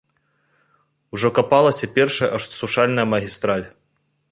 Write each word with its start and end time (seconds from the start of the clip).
Ужо 1.17 1.27
капалася 1.39 1.91
першая 1.99 2.31
асушальная 2.39 3.07
магістраль. 3.13 3.67